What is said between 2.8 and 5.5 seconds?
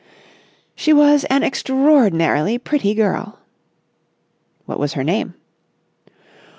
girl...." "What was her name?"